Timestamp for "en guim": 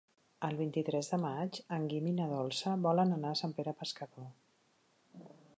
1.77-2.09